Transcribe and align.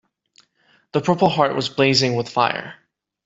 The 0.93 1.01
purple 1.01 1.29
heart 1.29 1.55
was 1.55 1.69
blazing 1.69 2.15
with 2.15 2.27
fire. 2.27 2.73